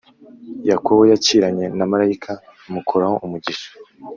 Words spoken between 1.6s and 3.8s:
na marayika amukuraho umugisha